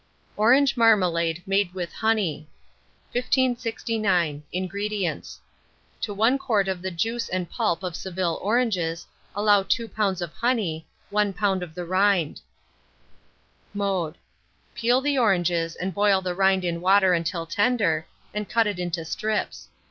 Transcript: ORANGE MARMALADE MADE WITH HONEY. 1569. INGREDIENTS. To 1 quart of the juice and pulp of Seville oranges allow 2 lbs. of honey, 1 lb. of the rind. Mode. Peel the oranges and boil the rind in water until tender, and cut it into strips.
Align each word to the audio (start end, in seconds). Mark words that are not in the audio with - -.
ORANGE 0.35 0.75
MARMALADE 0.77 1.43
MADE 1.45 1.75
WITH 1.75 1.93
HONEY. 1.93 2.47
1569. 3.11 4.41
INGREDIENTS. 4.51 5.39
To 6.01 6.11
1 6.15 6.39
quart 6.39 6.67
of 6.67 6.81
the 6.81 6.89
juice 6.89 7.29
and 7.29 7.47
pulp 7.51 7.83
of 7.83 7.95
Seville 7.95 8.39
oranges 8.41 9.05
allow 9.35 9.61
2 9.61 9.87
lbs. 9.89 10.19
of 10.23 10.33
honey, 10.33 10.87
1 11.11 11.33
lb. 11.35 11.61
of 11.61 11.75
the 11.75 11.85
rind. 11.85 12.41
Mode. 13.75 14.17
Peel 14.73 15.01
the 15.01 15.19
oranges 15.19 15.75
and 15.75 15.93
boil 15.93 16.21
the 16.23 16.33
rind 16.33 16.65
in 16.65 16.81
water 16.81 17.13
until 17.13 17.45
tender, 17.45 18.07
and 18.33 18.49
cut 18.49 18.65
it 18.65 18.79
into 18.79 19.05
strips. 19.05 19.67